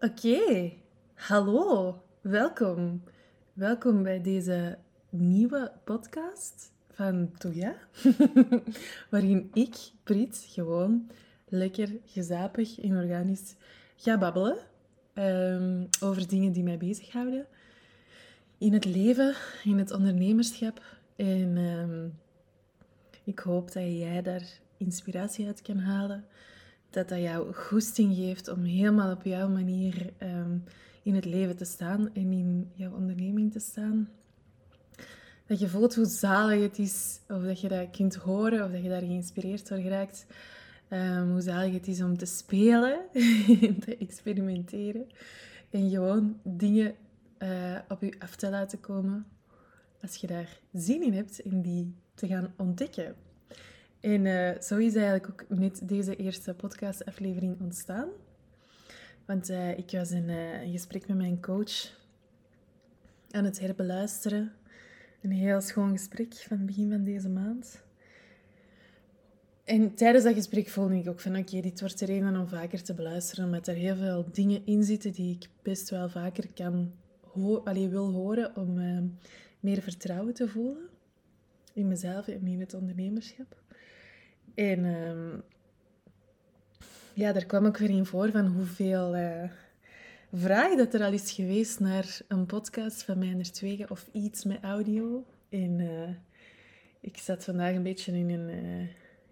[0.00, 0.72] Oké,
[1.14, 3.02] hallo, welkom.
[3.52, 4.78] Welkom bij deze
[5.10, 7.74] nieuwe podcast van Toya,
[9.10, 11.10] waarin ik, Brit, gewoon
[11.48, 13.54] lekker gezapig en organisch
[13.96, 14.56] ga babbelen
[15.12, 17.46] ehm, over dingen die mij bezighouden
[18.58, 19.34] in het leven,
[19.64, 20.82] in het ondernemerschap.
[21.16, 22.08] En ehm,
[23.24, 26.24] ik hoop dat jij daar inspiratie uit kan halen
[26.90, 30.58] dat dat jou goesting geeft om helemaal op jouw manier ehm,
[31.02, 34.08] in het leven te staan en in jouw onderneming te staan.
[35.46, 38.82] Dat je voelt hoe zalig het is, of dat je dat kunt horen, of dat
[38.82, 40.26] je daar geïnspireerd door geraakt.
[40.90, 43.00] Um, hoe zalig het is om te spelen,
[43.84, 45.06] te experimenteren
[45.70, 46.94] en gewoon dingen
[47.38, 49.26] uh, op je af te laten komen
[50.02, 53.14] als je daar zin in hebt in die te gaan ontdekken.
[54.06, 58.08] En uh, zo is eigenlijk ook net deze eerste podcastaflevering ontstaan.
[59.24, 61.98] Want uh, ik was in uh, een gesprek met mijn coach
[63.30, 64.52] aan het herbeluisteren.
[65.22, 67.82] Een heel schoon gesprek van het begin van deze maand.
[69.64, 72.82] En tijdens dat gesprek voelde ik ook van oké, dit wordt er een om vaker
[72.82, 76.92] te beluisteren, omdat er heel veel dingen in zitten die ik best wel vaker kan
[77.64, 78.74] allee, wil horen om
[79.60, 80.88] meer vertrouwen te voelen
[81.72, 83.65] in mezelf en in het ondernemerschap.
[84.56, 85.42] En um,
[87.14, 89.50] ja, daar kwam ook weer in voor van hoeveel uh,
[90.32, 94.62] vraag dat er al is geweest naar een podcast van mij Twegen of iets met
[94.62, 95.24] audio.
[95.48, 96.08] En uh,
[97.00, 98.48] ik zat vandaag een beetje in een,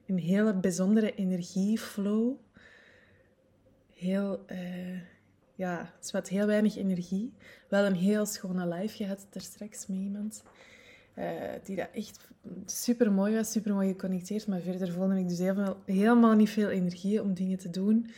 [0.07, 2.33] een hele bijzondere energieflow.
[3.95, 4.45] Heel,
[5.55, 7.33] ja, het wat heel weinig energie.
[7.69, 10.43] Wel een heel schone live gehad, daar straks met iemand.
[11.19, 11.25] Uh,
[11.65, 12.29] die dat echt
[12.67, 14.47] super mooi was, super mooi geconnecteerd.
[14.47, 18.11] Maar verder voelde ik dus helemaal, helemaal niet veel energie om dingen te doen.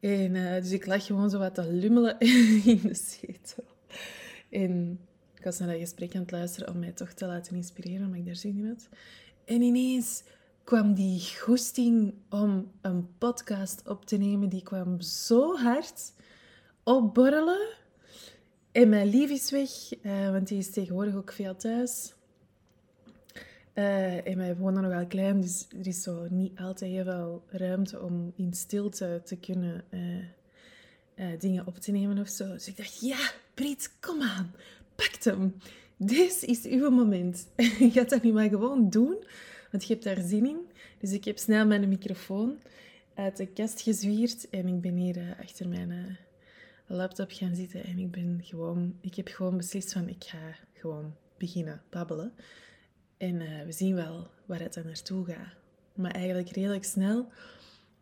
[0.00, 2.18] En, uh, dus ik lag gewoon zo wat te lummelen
[2.72, 3.64] in de zetel.
[4.50, 5.00] En
[5.34, 8.18] ik was naar dat gesprek aan het luisteren om mij toch te laten inspireren, omdat
[8.18, 8.88] ik daar zin in had.
[9.44, 10.22] En ineens
[10.64, 16.12] kwam die goesting om een podcast op te nemen, die kwam zo hard
[16.82, 17.68] opborrelen.
[18.72, 19.70] En mijn lief is weg,
[20.02, 22.14] uh, want die is tegenwoordig ook veel thuis.
[23.78, 28.00] Uh, en wij wonen nogal klein, dus er is zo niet altijd heel veel ruimte
[28.00, 30.24] om in stilte te kunnen uh,
[31.16, 32.52] uh, dingen op te nemen of zo.
[32.52, 34.54] Dus ik dacht, ja, Brit, kom aan,
[34.94, 35.54] pak hem.
[35.96, 37.48] Dit is uw moment.
[37.78, 39.16] je gaat dat nu maar gewoon doen,
[39.70, 40.66] want je hebt daar zin in.
[40.98, 42.58] Dus ik heb snel mijn microfoon
[43.14, 46.18] uit de kast gezwierd en ik ben hier achter mijn
[46.86, 51.14] laptop gaan zitten en ik ben gewoon, ik heb gewoon beslist van, ik ga gewoon
[51.36, 52.32] beginnen babbelen.
[53.18, 55.54] En uh, we zien wel waar het dan naartoe gaat.
[55.94, 57.28] Maar eigenlijk redelijk snel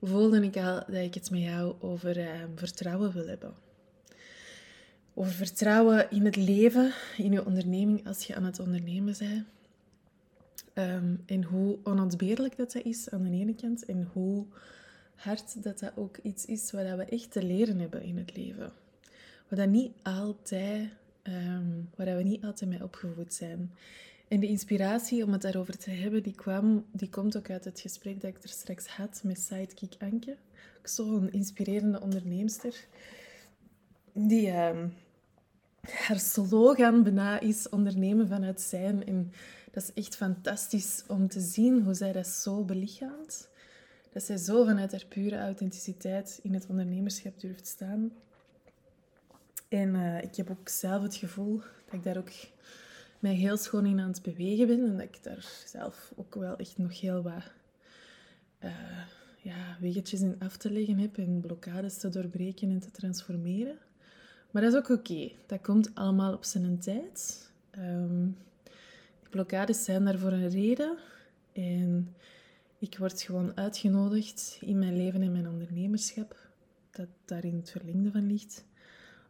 [0.03, 3.55] voelde ik al dat ik het met jou over uh, vertrouwen wil hebben.
[5.15, 9.47] Over vertrouwen in het leven, in je onderneming als je aan het ondernemen bent.
[10.75, 13.85] Um, en hoe onontbeerlijk dat, dat is aan de ene kant.
[13.85, 14.45] En hoe
[15.15, 18.73] hard dat dat ook iets is wat we echt te leren hebben in het leven.
[19.49, 20.89] Wat dat niet altijd,
[21.23, 23.73] um, waar we niet altijd mee opgevoed zijn.
[24.29, 27.81] En de inspiratie om het daarover te hebben, die, kwam, die komt ook uit het
[27.81, 30.37] gesprek dat ik er straks had met sidekick Anke.
[30.83, 32.87] Zo'n inspirerende onderneemster.
[34.13, 34.85] Die uh,
[35.81, 39.07] haar slogan bijna is ondernemen vanuit zijn.
[39.07, 39.33] En
[39.71, 43.49] dat is echt fantastisch om te zien hoe zij dat zo belichaamt.
[44.13, 48.13] Dat zij zo vanuit haar pure authenticiteit in het ondernemerschap durft staan.
[49.69, 52.31] En uh, ik heb ook zelf het gevoel dat ik daar ook
[53.21, 54.85] mij heel schoon in aan het bewegen ben.
[54.85, 57.43] En dat ik daar zelf ook wel echt nog heel wat
[58.65, 58.71] uh,
[59.43, 61.19] ja, wegetjes in af te leggen heb.
[61.19, 63.79] En blokkades te doorbreken en te transformeren.
[64.51, 65.33] Maar dat is ook oké.
[65.47, 67.51] Dat komt allemaal op zijn tijd.
[67.79, 68.37] Um,
[69.21, 70.97] die blokkades zijn daar voor een reden.
[71.53, 72.15] En
[72.79, 76.49] ik word gewoon uitgenodigd in mijn leven en mijn ondernemerschap,
[76.91, 78.65] dat daar in het verlengde van ligt,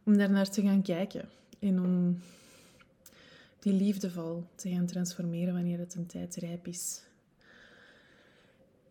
[0.03, 1.29] om daar naar te gaan kijken.
[1.59, 2.19] En om
[3.59, 7.01] die liefdevol te gaan transformeren wanneer het een tijd rijp is.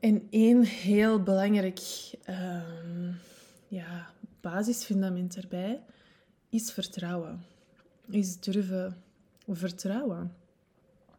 [0.01, 1.81] En één heel belangrijk
[2.29, 3.19] um,
[3.69, 4.11] ja,
[4.41, 5.83] basisfundament daarbij
[6.49, 7.45] is vertrouwen.
[8.11, 9.03] Is durven
[9.49, 10.35] vertrouwen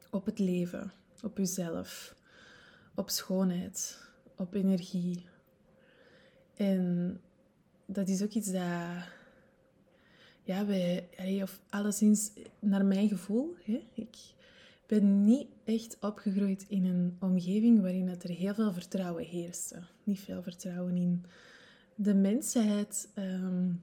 [0.10, 0.92] op het leven,
[1.22, 2.16] op jezelf,
[2.96, 3.98] op schoonheid,
[4.36, 5.26] op energie.
[6.56, 7.22] En
[7.86, 8.62] dat is ook iets dat
[10.48, 11.08] ja, wij,
[11.44, 14.16] of alleszins naar mijn gevoel, hè, ik
[14.86, 19.80] ben niet echt opgegroeid in een omgeving waarin er heel veel vertrouwen heerste.
[20.04, 21.26] Niet veel vertrouwen in
[21.96, 23.82] de mensheid, um,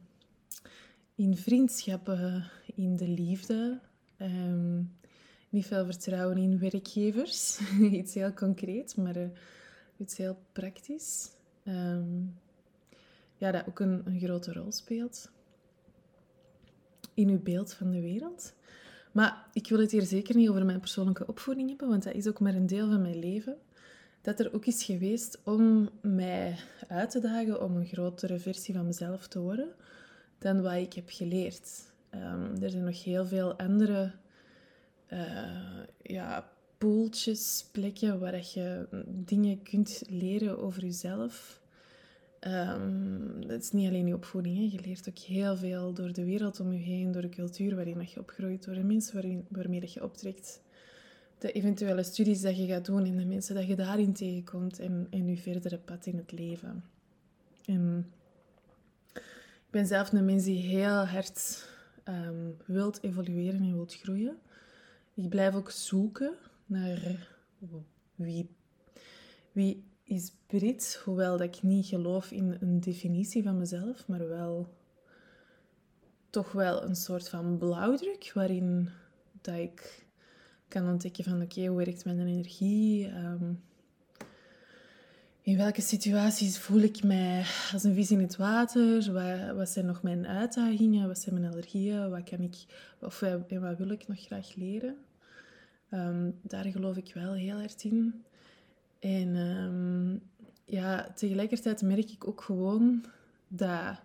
[1.15, 3.81] in vriendschappen, in de liefde.
[4.17, 4.83] Ehm,
[5.49, 7.61] niet veel vertrouwen in werkgevers.
[8.01, 9.29] iets heel concreet, maar uh,
[9.97, 11.31] iets heel praktisch.
[11.65, 12.23] Ehm,
[13.37, 15.33] ja, dat ook een grote rol speelt
[17.15, 18.55] in uw beeld van de wereld.
[19.13, 22.29] Maar ik wil het hier zeker niet over mijn persoonlijke opvoeding hebben, want dat is
[22.29, 23.57] ook maar een deel van mijn leven.
[24.21, 26.57] Dat er ook is geweest om mij
[26.89, 29.69] uit te dagen om een grotere versie van mezelf te worden
[30.39, 31.93] dan wat ik heb geleerd.
[32.11, 34.13] Um, er zijn nog heel veel andere
[35.13, 41.61] uh, ja, poeltjes, plekken waar je dingen kunt leren over jezelf.
[42.47, 44.57] Um, dat is niet alleen je opvoeding.
[44.57, 44.77] Hè.
[44.77, 48.09] Je leert ook heel veel door de wereld om je heen, door de cultuur waarin
[48.15, 50.63] je opgroeit, door de mensen waarin, waarmee dat je optrekt.
[51.39, 55.07] De eventuele studies dat je gaat doen en de mensen dat je daarin tegenkomt en,
[55.11, 56.85] en je verdere pad in het leven.
[57.65, 58.13] En
[59.15, 61.69] ik ben zelf een mens die heel hard
[62.09, 64.37] um, wilt evolueren en wilt groeien.
[65.15, 66.35] Ik blijf ook zoeken
[66.67, 67.29] naar
[68.15, 68.49] wie,
[69.53, 74.69] wie is Brit, hoewel dat ik niet geloof in een definitie van mezelf, maar wel
[76.31, 78.89] toch wel een soort van blauwdruk waarin
[79.41, 80.07] dat ik
[80.69, 83.09] kan ontdekken van oké, hoe werkt mijn energie?
[83.09, 83.53] Ehm,
[85.43, 89.13] in welke situaties voel ik mij als een vis in het water?
[89.13, 91.07] Wat, wat, zijn nog mijn uitdagingen?
[91.07, 92.11] Wat zijn mijn allergieën?
[92.11, 92.57] Wat kan ik,
[93.01, 94.97] of en wat wil ik nog graag leren?
[95.91, 98.25] Ehm, daar geloof ik wel heel erg in.
[99.05, 100.23] En um,
[100.65, 103.05] ja, tegelijkertijd merk ik ook gewoon
[103.49, 104.01] dat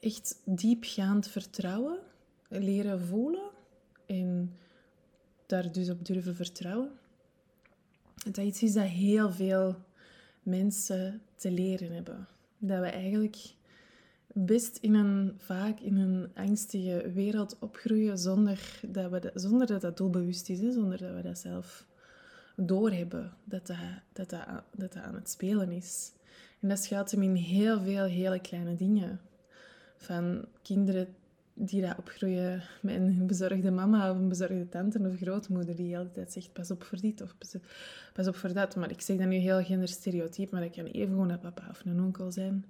[0.00, 1.98] echt diepgaand vertrouwen,
[2.48, 3.50] leren voelen
[4.06, 4.52] en
[5.46, 6.90] daar dus op durven vertrouwen,
[8.30, 9.76] dat iets is dat heel veel
[10.42, 12.28] mensen te leren hebben.
[12.58, 13.54] Dat we eigenlijk
[14.26, 19.80] best in een, vaak in een angstige wereld opgroeien zonder dat, we dat, zonder dat
[19.80, 21.86] dat doelbewust is, zonder dat we dat zelf
[22.56, 23.76] doorhebben dat dat,
[24.12, 26.12] dat, dat, dat aan het spelen is.
[26.60, 29.20] En dat gaat hem in heel veel hele kleine dingen.
[29.96, 31.14] Van kinderen
[31.58, 36.32] die daar opgroeien met een bezorgde mama of een bezorgde tante of grootmoeder die altijd
[36.32, 37.34] zegt pas op voor dit of
[38.12, 38.76] pas op voor dat.
[38.76, 41.84] Maar ik zeg dat nu heel genderstereotyp, maar dat kan even gewoon een papa of
[41.84, 42.64] een onkel zijn.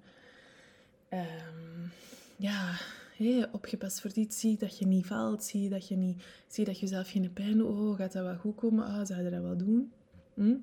[1.10, 1.92] Um,
[2.36, 2.74] ja,
[3.16, 4.34] hey, opgepast voor dit.
[4.34, 5.44] Zie dat je niet valt.
[5.44, 7.68] Zie dat je, niet, zie dat je zelf geen pijn doet.
[7.68, 8.84] Oh, gaat dat wel goed komen?
[8.84, 9.92] Ah, zou je dat wel doen?
[10.34, 10.56] Hm?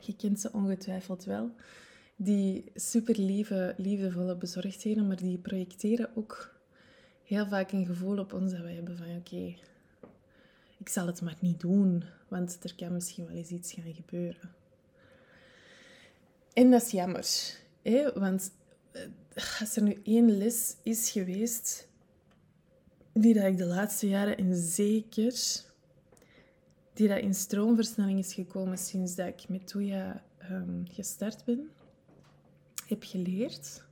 [0.00, 1.50] Je kent ze ongetwijfeld wel.
[2.16, 6.54] Die super lieve, liefdevolle bezorgdheden, maar die projecteren ook
[7.24, 9.54] heel vaak een gevoel op ons dat wij hebben van oké,
[10.78, 14.54] ik zal het maar niet doen, want er kan misschien wel eens iets gaan gebeuren.
[16.52, 17.56] En dat is jammer,
[18.14, 18.50] want
[19.60, 21.88] als er nu één les is geweest,
[23.12, 25.66] die dat ik de laatste jaren en zeker
[26.92, 31.70] die dat in stroomversnelling is gekomen sinds dat ik met Toya um, gestart ben,
[32.86, 33.84] heb geleerd,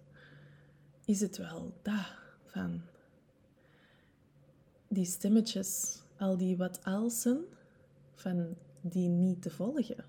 [1.05, 2.05] is het wel dat
[2.47, 2.81] van
[4.89, 7.45] die stemmetjes, al die wat alsen,
[8.15, 10.05] van die niet te volgen.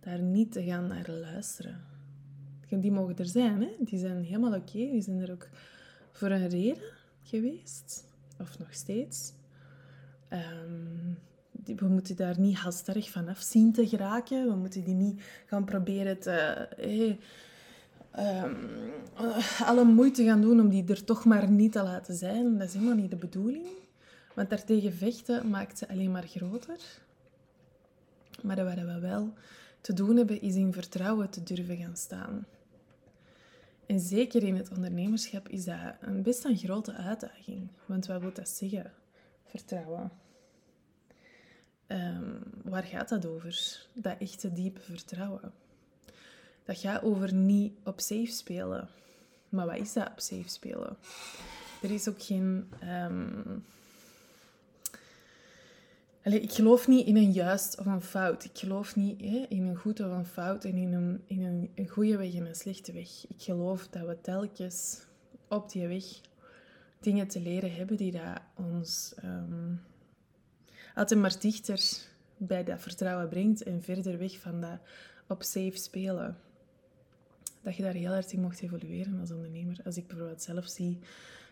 [0.00, 1.87] Daar niet te gaan naar luisteren
[2.68, 3.70] die mogen er zijn, hè?
[3.78, 4.72] die zijn helemaal oké.
[4.72, 5.48] Die zijn er ook
[6.12, 6.82] voor een reden
[7.22, 8.04] geweest,
[8.40, 9.32] of nog steeds.
[10.32, 11.18] Um,
[11.76, 14.48] we moeten daar niet halstarrig vanaf zien te geraken.
[14.48, 16.68] We moeten die niet gaan proberen te...
[18.10, 18.54] Ehm,
[19.64, 22.58] alle moeite gaan doen om die er toch maar niet te laten zijn.
[22.58, 23.66] Dat is helemaal niet de bedoeling.
[24.34, 26.78] Want daartegen vechten maakt ze alleen maar groter.
[28.42, 29.32] Maar wat we wel
[29.80, 32.46] te doen hebben, is in vertrouwen te durven gaan staan.
[33.88, 37.68] En zeker in het ondernemerschap is dat een best een grote uitdaging.
[37.86, 38.92] Want wat wil dat zeggen?
[39.44, 40.10] Vertrouwen.
[41.86, 43.80] Ehm, waar gaat dat over?
[43.92, 45.52] Dat echte diepe vertrouwen.
[46.64, 48.88] Dat gaat over niet op safe spelen.
[49.48, 50.96] Maar wat is dat op safe spelen?
[51.82, 53.64] Er is ook geen um,
[56.22, 58.44] ik geloof niet in een juist of een fout.
[58.44, 61.88] Ik geloof niet hè, in een goed of een fout en in, een, in een,
[61.88, 63.08] goede weg en een slechte weg.
[63.28, 65.00] Ik geloof dat we telkens
[65.48, 66.04] op die weg
[67.00, 69.80] dingen te leren hebben die dat ons um,
[70.94, 71.80] altijd maar dichter
[72.36, 74.78] bij dat vertrouwen brengt en verder weg van dat
[75.26, 76.36] op safe spelen.
[77.62, 79.76] Dat je daar heel erg in mocht evolueren als ondernemer.
[79.84, 80.98] Als ik bijvoorbeeld zelf zie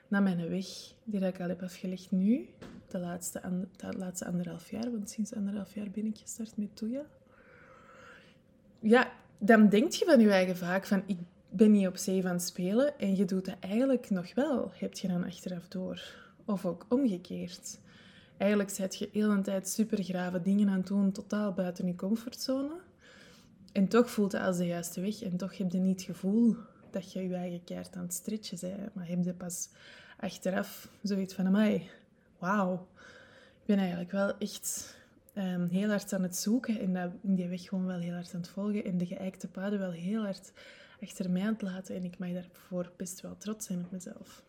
[0.08, 0.66] naar mijn weg
[1.04, 2.48] die ik al heb afgelegd nu,
[2.90, 3.40] de laatste,
[3.96, 7.06] laatste anderhalf jaar, want sinds anderhalf jaar ben ik gestart met Toya.
[8.80, 11.18] Ja, dan denk je van je eigen vaak van, ik
[11.50, 15.08] ben niet op zee van spelen en je doet dat eigenlijk nog wel, heb je
[15.08, 16.02] dan achteraf door.
[16.44, 17.78] Of ook omgekeerd.
[18.36, 21.94] Eigenlijk zet je heel een tijd super grave dingen aan het doen, totaal buiten je
[21.94, 22.80] comfortzone.
[23.72, 26.56] En toch voelt het als de juiste weg en toch heb je niet het gevoel
[26.90, 28.94] dat je je eigen keert aan het stretchen bent.
[28.94, 29.68] Maar heb je pas
[30.16, 31.90] achteraf zoiets van, amai,
[32.38, 32.88] wauw.
[33.60, 34.96] Ik ben eigenlijk wel echt
[35.34, 38.40] um, heel hard aan het zoeken en dat, die weg gewoon wel heel hard aan
[38.40, 38.84] het volgen.
[38.84, 40.52] En de geëikte paden wel heel hard
[41.02, 41.94] achter mij aan het laten.
[41.94, 44.42] En ik mag daarvoor best wel trots zijn op mezelf.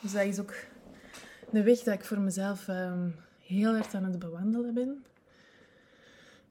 [0.00, 0.54] Dus dat is ook
[1.50, 3.14] de weg dat ik voor mezelf um,
[3.46, 5.04] heel hard aan het bewandelen ben.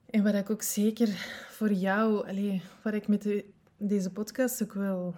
[0.10, 1.08] En wat ik ook zeker
[1.50, 3.46] voor jou, allez, wat ik met de,
[3.78, 5.16] deze podcast ook wil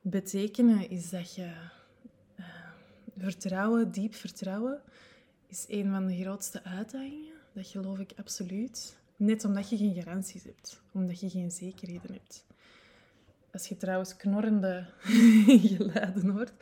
[0.00, 1.52] betekenen, is dat je
[3.20, 4.82] vertrouwen, diep vertrouwen,
[5.46, 7.32] is een van de grootste uitdagingen.
[7.52, 8.98] Dat geloof ik absoluut.
[9.16, 12.44] Net omdat je geen garanties hebt, omdat je geen zekerheden hebt.
[13.52, 14.86] Als je trouwens knorrende
[15.76, 16.52] geluiden hoort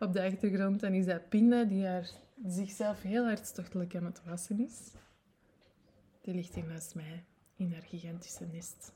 [0.00, 2.10] op de achtergrond, dan is dat Pinda die haar
[2.46, 4.78] zichzelf heel hartstochtelijk aan het wassen is.
[6.20, 7.24] Die ligt hier naast mij
[7.56, 8.92] in haar gigantische nest.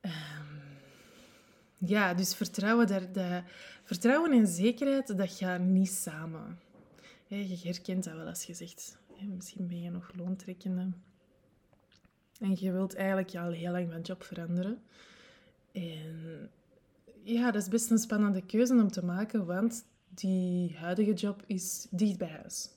[0.00, 0.49] Um,
[1.86, 3.44] ja, dus vertrouwen, daar,
[3.84, 6.58] vertrouwen en zekerheid, dat gaat niet samen.
[7.26, 8.98] je herkent dat wel als je zegt,
[9.36, 10.90] misschien ben je nog loontrekkende.
[12.40, 14.82] En je wilt eigenlijk al heel lang van job veranderen.
[15.72, 16.50] En
[17.22, 21.86] ja, dat is best een spannende keuze om te maken, want die huidige job is
[21.90, 22.70] dicht bij huis.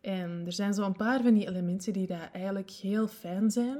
[0.00, 3.78] En er zijn zo'n paar van die elementen die daar eigenlijk heel fijn zijn,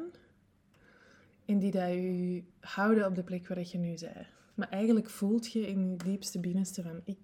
[1.47, 4.27] en die dat je houden op de plek waar je nu bent.
[4.55, 7.19] Maar eigenlijk voelt je in je diepste binnenste van ik,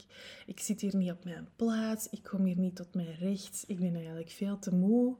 [0.46, 3.78] ik zit hier niet op mijn plaats, ik kom hier niet tot mijn recht, ik
[3.78, 5.16] ben eigenlijk veel te moe,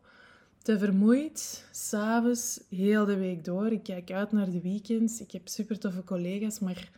[0.62, 3.73] te vermoeid, s'avonds, heel de week door.
[3.73, 6.90] Ik kijk uit naar de weekends, ik heb super toffe collega's, maar,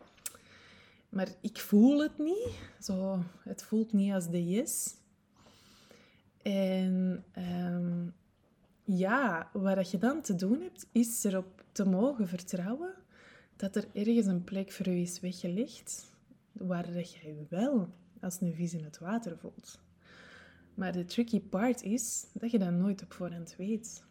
[1.09, 2.49] maar ik voel het niet.
[2.81, 4.95] Zo, het voelt niet als de yes.
[6.43, 8.15] En um,
[8.85, 12.95] ja, wat je dan te doen hebt, is erop te mogen vertrouwen
[13.57, 16.13] dat er ergens een plek voor u is weggelegd
[16.53, 17.89] waar jij wel
[18.21, 19.81] als een vis in het water voelt.
[20.75, 24.05] Maar de tricky part is dat je dat nooit op voorhand weet.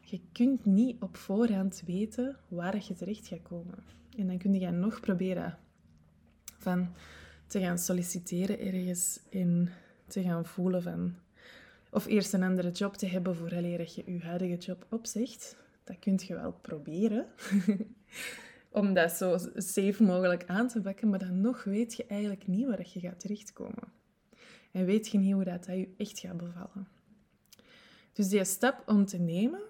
[0.00, 3.78] Je kunt niet op voorhand weten waar je terecht gaat komen.
[4.16, 5.58] En dan kun je nog proberen
[6.58, 6.88] van
[7.46, 9.68] te gaan solliciteren ergens in
[10.06, 11.14] te gaan voelen van
[11.92, 15.56] of eerst een andere job te hebben voor dat je je huidige job opzegt.
[15.84, 17.26] Dat kun je wel proberen.
[18.70, 22.66] Om dat zo safe mogelijk aan te pakken, maar dan nog weet je eigenlijk niet
[22.66, 23.92] waar je gaat terechtkomen.
[24.70, 26.88] En weet je niet hoe dat, dat je echt gaat bevallen.
[28.12, 29.62] Dus die stap om te nemen,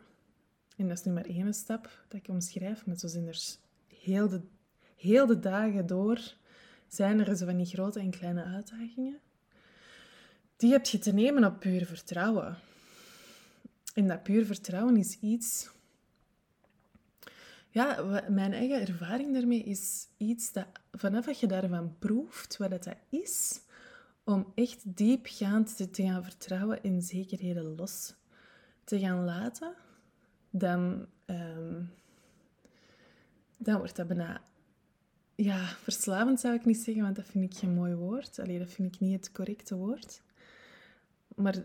[0.77, 4.29] en dat is nu maar één stap dat ik omschrijf, maar zo zijn er heel
[4.29, 4.41] de,
[4.97, 6.35] heel de dagen door,
[6.87, 9.21] zijn er zo van die grote en kleine uitdagingen
[10.63, 12.57] die heb je te nemen op puur vertrouwen.
[13.95, 15.71] En dat puur vertrouwen is iets...
[17.71, 22.89] Ja, mijn eigen ervaring daarmee is iets dat vanaf dat je daarvan proeft wat dat
[23.09, 23.61] is,
[24.25, 28.15] om echt diepgaand te, te gaan vertrouwen en zekerheden los
[28.85, 29.75] te gaan laten,
[30.51, 31.93] dan, um,
[33.57, 34.43] dan wordt dat bijna
[35.35, 38.39] ja, verslavend zou ik niet zeggen, want dat vind ik geen mooi woord.
[38.39, 40.23] Allee, dat vind ik niet het correcte woord.
[41.35, 41.65] Maar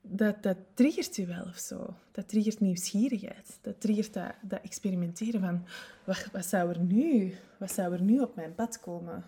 [0.00, 1.94] dat, dat triggert je wel of zo.
[2.12, 3.58] Dat triggert nieuwsgierigheid.
[3.62, 5.64] Dat triggert dat, dat experimenteren van...
[6.04, 9.24] Wat, wat, zou er nu, wat zou er nu op mijn pad komen?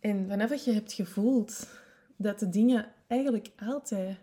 [0.00, 1.68] En vanaf je hebt gevoeld
[2.16, 4.18] dat de dingen eigenlijk altijd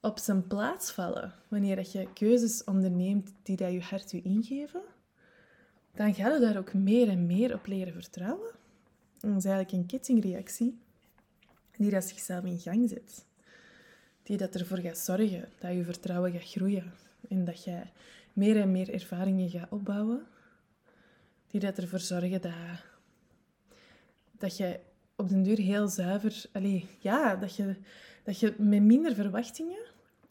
[0.00, 4.80] op zijn plaats vallen, wanneer dat je keuzes onderneemt die dat je hart je ingeven,
[5.94, 8.50] dan ga je daar ook meer en meer op leren vertrouwen.
[9.20, 10.78] dat is eigenlijk een kettingreactie
[11.80, 13.24] die dat zichzelf in gang zet.
[14.22, 16.92] Die dat ervoor gaat zorgen dat je vertrouwen gaat groeien
[17.28, 17.82] en dat je
[18.32, 20.26] meer en meer ervaringen gaat opbouwen.
[21.46, 22.52] Die dat ervoor zorgen dat,
[24.38, 24.80] dat je
[25.16, 26.44] op den duur heel zuiver...
[26.52, 27.76] Allee, ja, dat je,
[28.22, 29.84] dat je met minder verwachtingen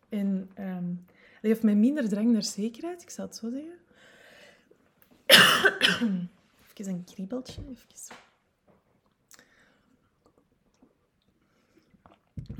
[0.10, 0.50] en...
[0.60, 1.06] Um,
[1.42, 3.78] of met minder drang naar zekerheid, ik zal het zo zeggen.
[6.76, 8.28] even een kriebeltje, even...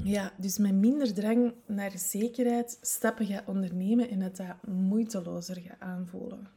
[0.04, 5.80] Ja, dus met minder drang naar zekerheid stappen gaan ondernemen en het dat moeitelozer gaat
[5.80, 6.48] aanvoelen.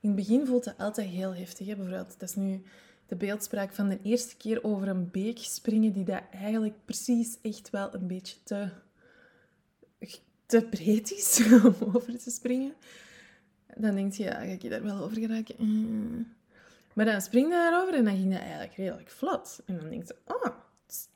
[0.00, 1.66] In het begin voelt het altijd heel heftig.
[1.66, 1.74] Hè?
[1.74, 2.62] Bijvoorbeeld, dat is nu
[3.06, 7.70] de beeldspraak van de eerste keer over een beek springen, die dat eigenlijk precies echt
[7.70, 8.68] wel een beetje te,
[10.46, 12.72] te breed is om over te springen,
[13.76, 15.64] dan denk je, ja, ga ik daar wel over geraken?
[15.64, 16.24] Uh.
[16.92, 19.62] Maar dan spring je daarover en dan ging dat eigenlijk redelijk vlot.
[19.66, 20.46] En dan denk je, oh,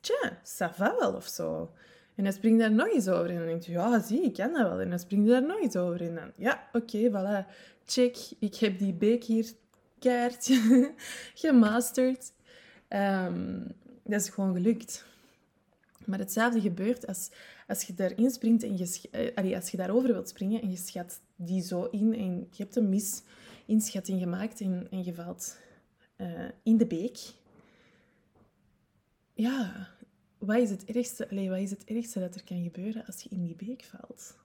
[0.00, 1.70] tja, ça wel of zo.
[2.14, 4.34] En dan spring je daar nog eens over en dan denk je, ja, zie, ik
[4.34, 4.80] kan dat wel.
[4.80, 7.52] En dan spring je daar nog eens over en dan, ja, oké, voilà,
[7.84, 9.52] check, ik heb die beek hier
[9.98, 10.92] kaartje
[11.34, 12.32] gemasterd.
[12.88, 13.66] Um,
[14.04, 15.04] dat is gewoon gelukt.
[16.04, 17.30] Maar hetzelfde gebeurt als,
[17.66, 19.00] als je daarin springt en je,
[19.44, 22.76] uh, als je daarover wilt springen en je schat die zo in en je hebt
[22.76, 25.58] een misinschatting gemaakt en, en je valt
[26.16, 26.28] uh,
[26.62, 27.18] in de beek.
[29.34, 29.88] Ja,
[30.38, 33.28] wat is, het ergste, allez, wat is het ergste dat er kan gebeuren als je
[33.28, 34.36] in die beek valt?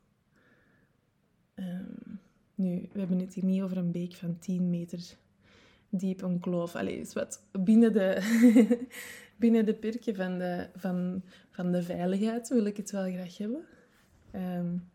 [1.56, 2.20] Um,
[2.56, 5.18] nu, we hebben het hier niet over een beek van 10 meter
[5.90, 6.76] diep, een kloof.
[6.76, 8.22] Allee, is wat binnen de,
[9.40, 13.66] binnen de perken van de, van, van de veiligheid wil ik het wel graag hebben.
[14.36, 14.90] Um,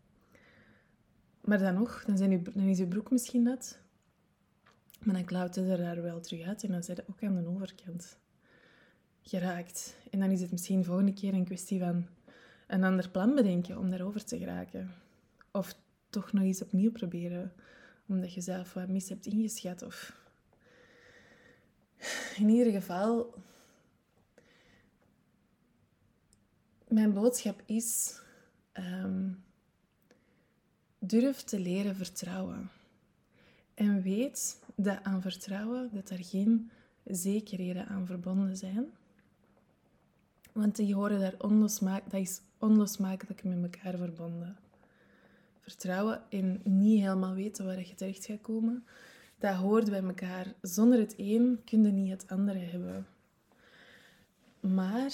[1.41, 3.79] maar dan nog, dan, zijn dan is je broek misschien net.
[5.03, 7.35] Maar dan klauwt het er daar wel terug uit en dan zit je ook aan
[7.35, 8.17] de overkant
[9.29, 9.95] geraakt.
[10.11, 12.07] En dan is het misschien de volgende keer een kwestie van
[12.67, 14.91] een ander plan bedenken om daarover te geraken.
[15.51, 15.75] Of
[16.09, 17.53] toch nog eens opnieuw proberen,
[18.05, 19.81] omdat je zelf wat mis hebt ingeschat.
[19.81, 20.23] Of...
[22.37, 23.33] In ieder geval,
[26.87, 28.19] mijn boodschap is:
[28.73, 29.43] um,
[30.99, 32.69] durf te leren vertrouwen.
[33.73, 36.71] En weet dat aan vertrouwen dat er geen
[37.03, 38.93] zekerheden aan verbonden zijn.
[40.55, 44.57] Want die horen daar onlosmakelijk, dat is onlosmakelijk met elkaar verbonden.
[45.59, 48.85] Vertrouwen en niet helemaal weten waar je terecht gaat komen,
[49.39, 50.53] dat hoort bij elkaar.
[50.61, 53.07] Zonder het een kun je niet het andere hebben.
[54.59, 55.13] Maar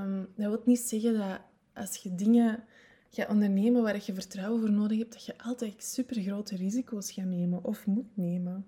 [0.00, 1.40] um, dat wil niet zeggen dat
[1.72, 2.64] als je dingen
[3.10, 7.24] gaat ondernemen waar je vertrouwen voor nodig hebt, dat je altijd super grote risico's gaat
[7.24, 8.66] nemen of moet nemen.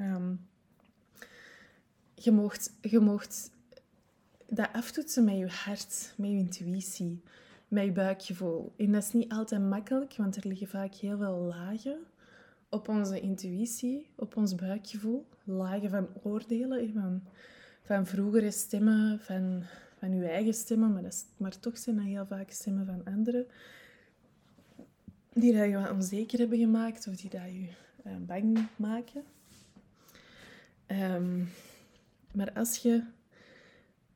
[0.00, 0.46] Um,
[2.14, 3.51] je, mocht, je mocht
[4.54, 7.22] dat aftoetsen met je hart, met je intuïtie,
[7.68, 8.72] met je buikgevoel.
[8.76, 11.98] En dat is niet altijd makkelijk, want er liggen vaak heel veel lagen
[12.68, 15.26] op onze intuïtie, op ons buikgevoel.
[15.44, 17.22] Lagen van oordelen, van,
[17.82, 19.62] van vroegere stemmen, van
[20.02, 23.46] van je eigen stemmen, maar, dat maar toch zijn dat heel vaak stemmen van anderen.
[25.32, 27.68] Die dat je onzeker hebben gemaakt of die dat je
[28.06, 29.22] uh, bang maken.
[30.86, 31.48] Um,
[32.34, 33.02] maar als je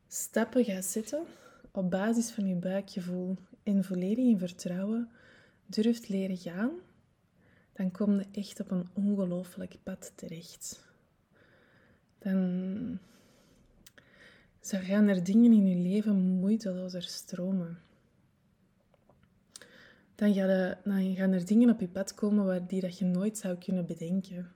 [0.09, 1.25] stappen gaat zetten
[1.71, 5.11] op basis van je buikgevoel en volledig in vertrouwen
[5.67, 6.71] durft leren gaan,
[7.73, 10.85] dan kom je echt op een ongelooflijk pad terecht.
[12.19, 12.99] Dan
[14.61, 17.79] zo gaan er dingen in je leven moeitelozer stromen.
[20.15, 20.35] Dan
[21.15, 24.53] gaan er dingen op je pad komen waar die dat je nooit zou kunnen bedenken.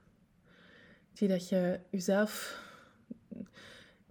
[1.13, 2.61] Die dat je jezelf,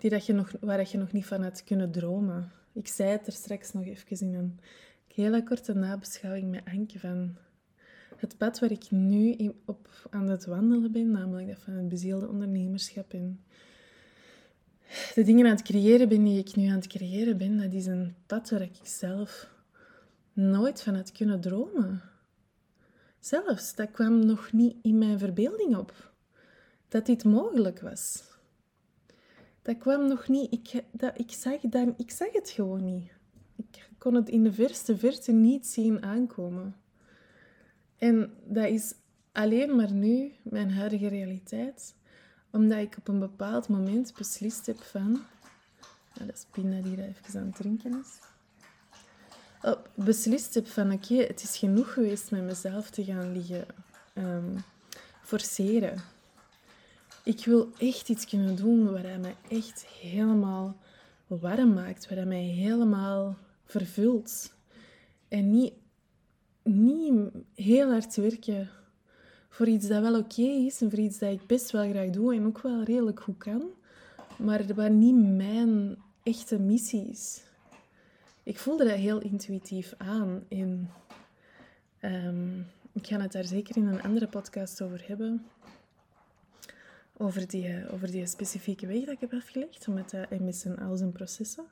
[0.00, 2.52] die dat je nog, waar dat je nog niet van had kunnen dromen.
[2.72, 4.60] Ik zei het er straks nog even in een
[5.14, 7.36] hele korte nabeschouwing met Anke van
[8.16, 12.28] het pad waar ik nu op aan het wandelen ben, namelijk dat van het bezielde
[12.28, 13.40] ondernemerschap en
[15.14, 17.86] de dingen aan het creëren ben die ik nu aan het creëren ben, dat is
[17.86, 19.48] een pad waar ik zelf
[20.32, 22.02] nooit van had kunnen dromen.
[23.20, 26.12] Zelfs, dat kwam nog niet in mijn verbeelding op.
[26.88, 28.30] Dat dit mogelijk was.
[29.62, 30.53] Dat kwam nog niet.
[30.53, 33.11] Ik, dat, ik, zag, dat, ik zag het gewoon niet.
[33.57, 36.77] Ik kon het in de verste verte niet zien aankomen.
[37.99, 38.94] En dat is
[39.33, 41.94] alleen maar nu mijn huidige realiteit
[42.51, 45.12] omdat ik op een bepaald moment beslist heb van...
[46.14, 48.18] Nou, dat is Pina die daar even aan het drinken is.
[49.62, 53.66] Op, beslist heb van, oké, het is genoeg geweest met mezelf te gaan liggen
[54.14, 54.57] um,
[55.23, 56.03] forceren.
[57.24, 60.76] Ik wil echt iets kunnen doen wat mij echt helemaal
[61.26, 64.52] warm maakt, wat mij helemaal vervult.
[65.28, 65.72] En niet,
[66.62, 68.70] niet heel hard werken
[69.48, 72.35] voor iets dat wel oké is en voor iets dat ik best wel graag doe
[72.35, 73.62] en ook wel redelijk goed kan,
[74.38, 77.42] maar wat niet mijn echte missie is.
[78.42, 80.90] Ik voelde dat heel intuïtief aan en
[82.02, 85.46] um, ik ga het daar zeker in een andere podcast over hebben.
[87.22, 90.96] Over die, over die specifieke weg dat ik heb afgelegd, met dat MS en al
[90.96, 91.64] zijn processen.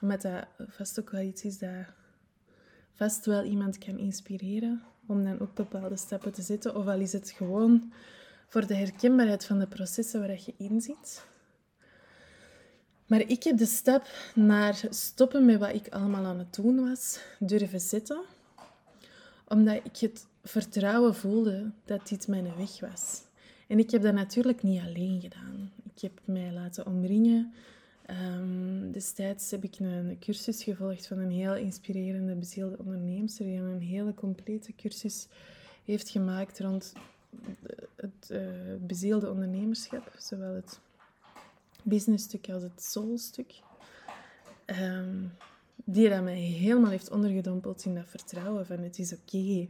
[0.00, 1.86] Met dat vast ook is dat
[2.92, 6.76] vast wel iemand kan inspireren om dan ook bepaalde stappen te zetten.
[6.76, 7.92] Of al is het gewoon
[8.48, 11.26] voor de herkenbaarheid van de processen waar je in zit.
[13.06, 17.20] Maar ik heb de stap naar stoppen met wat ik allemaal aan het doen was,
[17.38, 18.22] durven zetten.
[19.48, 23.22] Omdat ik het vertrouwen voelde dat dit mijn weg was.
[23.66, 25.72] En ik heb dat natuurlijk niet alleen gedaan.
[25.94, 27.52] Ik heb mij laten omringen.
[28.10, 33.80] Um, destijds heb ik een cursus gevolgd van een heel inspirerende bezielde onderneemster die een
[33.80, 35.26] hele complete cursus
[35.84, 36.92] heeft gemaakt rond
[37.96, 38.40] het uh,
[38.80, 40.80] bezielde ondernemerschap, zowel het
[41.82, 43.52] businessstuk als het soulstuk.
[44.66, 45.32] Um,
[45.84, 49.68] die dat mij helemaal heeft ondergedompeld in dat vertrouwen van het is oké.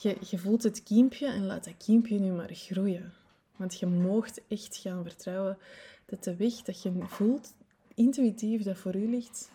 [0.00, 3.12] Je, je voelt het kiempje en laat dat kiempje nu maar groeien.
[3.56, 5.58] Want je moogt echt gaan vertrouwen
[6.06, 7.54] dat de weg dat je voelt,
[7.94, 9.50] intuïtief dat voor u ligt,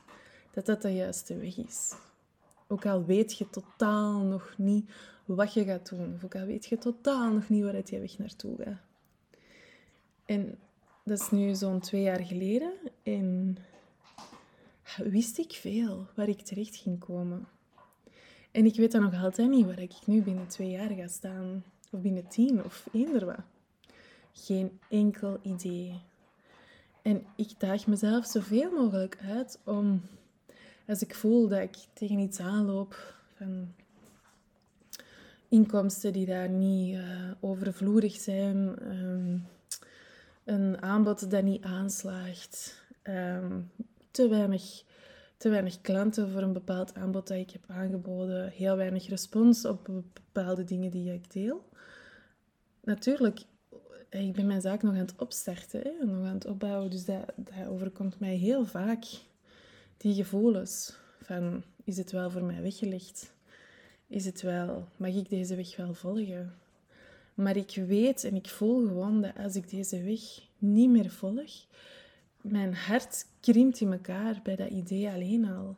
[0.54, 1.94] dat dat de juiste weg is.
[2.68, 4.90] Ook al weet je totaal nog niet
[5.26, 8.18] wat je gaat doen, of ook al weet je totaal nog niet waar je weg
[8.18, 8.82] naartoe gaat.
[10.26, 10.58] En
[11.04, 12.74] dat is nu zo'n twee jaar geleden
[13.04, 13.58] en
[14.98, 17.48] wist ik veel waar ik terecht ging komen.
[18.52, 21.64] En ik weet dan nog altijd niet waar ik nu binnen twee jaar ga staan,
[21.92, 23.40] of binnen tien, of eender wat.
[24.34, 26.02] Geen enkel idee.
[27.02, 30.02] En ik daag mezelf zoveel mogelijk uit om,
[30.88, 33.74] als ik voel dat ik tegen iets aanloop van
[35.48, 39.48] inkomsten die daar niet uh, overvloedig zijn, um,
[40.44, 43.72] een aanbod dat niet aanslaagt, um,
[44.12, 44.84] te weinig
[45.38, 49.90] te weinig klanten voor een bepaald aanbod dat ik heb aangeboden, heel weinig respons op
[50.14, 51.70] bepaalde dingen die ik deel.
[52.84, 53.40] Natuurlijk,
[54.10, 57.32] ik ben mijn zaak nog aan het opstarten, hè, nog aan het opbouwen, dus dat,
[57.36, 59.06] dat overkomt mij heel vaak,
[59.98, 63.34] die gevoelens van, is het wel voor mij weggelegd?
[64.08, 66.54] Is het wel, mag ik deze weg wel volgen?
[67.34, 70.20] Maar ik weet en ik voel gewoon dat als ik deze weg
[70.58, 71.66] niet meer volg,
[72.52, 75.76] mijn hart krimpt in elkaar bij dat idee alleen al.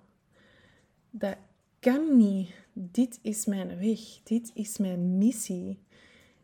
[1.10, 1.36] Dat
[1.80, 2.50] kan niet.
[2.74, 4.00] Dit is mijn weg.
[4.24, 5.80] Dit is mijn missie.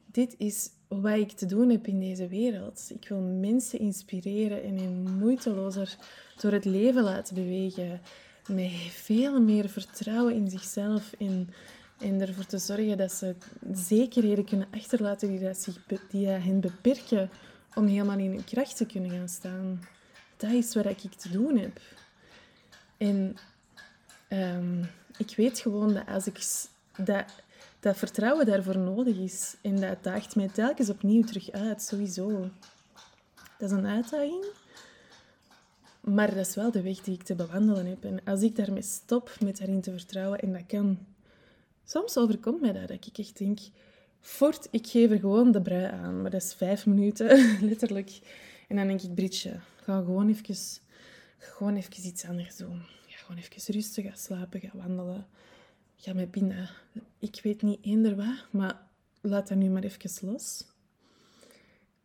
[0.06, 2.92] Dit is wat ik te doen heb in deze wereld.
[2.94, 5.98] Ik wil mensen inspireren en hen moeitelozer
[6.42, 8.02] door het leven laten bewegen.
[8.48, 11.50] Met veel meer vertrouwen in zichzelf en,
[12.00, 13.36] en ervoor te zorgen dat ze
[13.74, 17.30] zekerheden kunnen achterlaten die, dat zich, die hen beperken
[17.74, 19.80] om helemaal in hun kracht te kunnen gaan staan
[20.38, 21.80] dat is wat ik te doen heb.
[22.98, 23.38] En
[24.28, 24.84] ehm,
[25.18, 26.44] ik weet gewoon dat als ik
[27.06, 27.26] dat,
[27.80, 32.50] dat vertrouwen daarvoor nodig is, en dat daagt mij telkens opnieuw terug uit, sowieso.
[33.58, 34.46] Dat is een uitdaging,
[36.06, 38.04] maar dat is wel de weg die ik te bewandelen heb.
[38.04, 40.98] En als ik daarmee stop met daarin te vertrouwen, en dat kan...
[41.86, 43.60] Soms overkomt mij dat, dat ik echt denk...
[44.22, 46.22] Fort, ik geef er gewoon de brui aan.
[46.22, 47.28] Maar dat is vijf minuten,
[47.70, 48.20] letterlijk.
[48.68, 50.56] En dan denk ik, Britje, ga gewoon even,
[51.38, 52.82] gewoon even iets anders doen.
[53.26, 55.28] Gewoon even rustig gaan slapen, ga wandelen.
[55.96, 56.70] Ga met binnen.
[57.20, 58.82] Ik weet niet eender wat, maar
[59.22, 60.66] laat dat nu maar even los.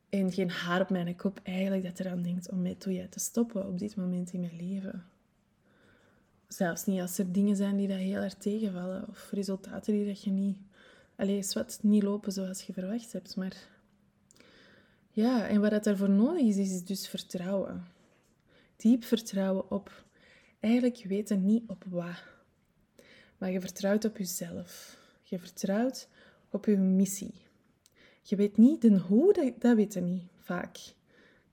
[0.09, 3.67] En geen haar op mijn kop eigenlijk dat eraan denkt om mij toe te stoppen
[3.67, 5.05] op dit moment in mijn leven.
[6.49, 10.23] Zelfs niet als er dingen zijn die dat heel erg tegenvallen of resultaten die dat
[10.23, 10.57] je niet...
[11.17, 13.57] Allee, wat niet lopen zoals je verwacht hebt, maar
[15.11, 17.85] ja, en wat daarvoor nodig is, is dus vertrouwen.
[18.77, 20.05] Diep vertrouwen op
[20.61, 22.23] eigenlijk weten niet op wat.
[23.39, 24.99] Maar je vertrouwt op jezelf.
[25.23, 26.09] Je vertrouwt
[26.51, 27.35] op je missie.
[28.23, 30.79] Je weet niet de hoe, dat, dat weet je niet vaak.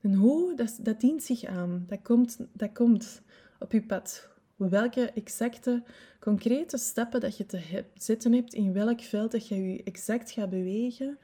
[0.00, 1.84] De hoe, dat, dat dient zich aan.
[1.88, 3.22] Dat komt, dat komt
[3.58, 4.28] op je pad.
[4.56, 5.82] Welke exacte,
[6.20, 10.50] concrete stappen dat je te zetten hebt, in welk veld dat je je exact gaat
[10.50, 11.18] bewegen,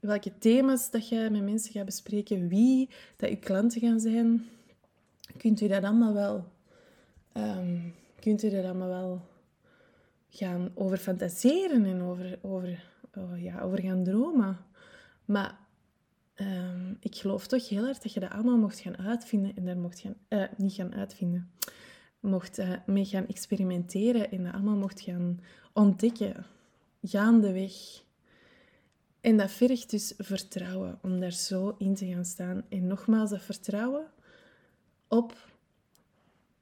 [0.00, 4.48] welke thema's dat je met mensen gaat bespreken, wie dat je klanten gaan zijn,
[5.36, 6.44] kunt u dat allemaal wel,
[7.32, 9.20] um, kunt u dat allemaal wel
[10.30, 12.84] gaan over fantaseren en over, over,
[13.14, 14.58] oh ja, over gaan dromen.
[15.24, 15.58] Maar
[16.36, 19.78] um, ik geloof toch heel erg dat je dat allemaal mocht gaan uitvinden en daar
[19.78, 21.50] mocht gaan, uh, niet gaan uitvinden,
[22.20, 25.40] mocht uh, mee gaan experimenteren en dat allemaal mocht gaan
[25.72, 26.46] ontdekken,
[27.02, 28.02] gaandeweg.
[29.20, 32.64] En dat vergt dus vertrouwen om daar zo in te gaan staan.
[32.68, 34.06] En nogmaals, dat vertrouwen
[35.08, 35.50] op,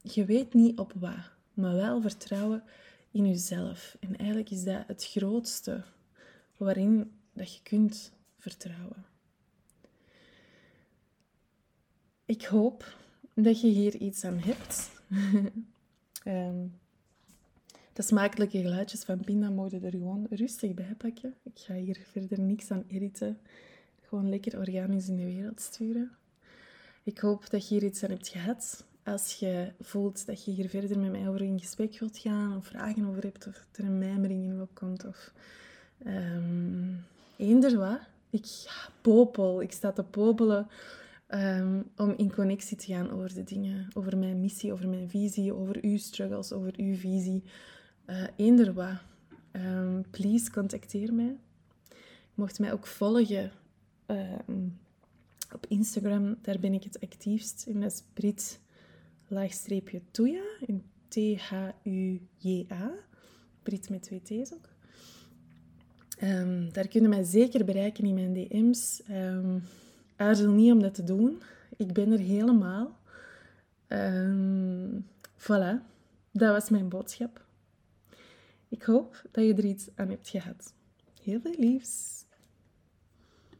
[0.02, 2.62] je weet niet op wat, maar wel vertrouwen
[3.10, 3.96] in jezelf.
[4.00, 5.84] En eigenlijk is dat het grootste
[6.56, 9.06] waarin dat je kunt vertrouwen.
[12.24, 12.96] Ik hoop
[13.34, 14.90] dat je hier iets aan hebt.
[16.24, 16.78] um,
[17.98, 21.34] de smakelijke geluidjes van pinda mogen er gewoon rustig bij pakken.
[21.42, 23.38] Ik ga hier verder niks aan editen.
[24.08, 26.10] Gewoon lekker organisch in de wereld sturen.
[27.02, 28.84] Ik hoop dat je hier iets aan hebt gehad.
[29.04, 32.66] als je voelt dat je hier verder met mij over in gesprek wilt gaan, of
[32.66, 35.32] vragen over hebt, of er een mijmering in opkomt, of
[36.06, 37.04] um,
[37.36, 38.00] eender wat.
[38.30, 38.46] Ik
[39.00, 40.66] popel, ik sta te popelen
[41.28, 45.54] um, om in connectie te gaan over de dingen, over mijn missie, over mijn visie,
[45.54, 47.42] over uw struggles, over uw visie,
[48.08, 51.36] uh, please, contacteer mij.
[51.88, 53.50] Je mocht mij ook volgen
[55.54, 57.66] op Instagram, daar ben ik het actiefst.
[57.68, 58.60] En dat is Brit
[59.28, 62.90] laagstreepje Tuja, in T-H-U-J-A.
[63.62, 64.68] Brit met twee T's ook.
[66.22, 69.02] Um, daar kunnen mij zeker bereiken in mijn DM's.
[69.10, 69.62] Um,
[70.16, 71.42] aarzel niet om dat te doen.
[71.76, 72.96] Ik ben er helemaal.
[75.36, 75.82] Voilà,
[76.32, 77.46] dat was mijn boodschap.
[78.68, 80.74] Ik hoop dat je er iets aan hebt gehad.
[81.22, 82.17] Heel veel liefs.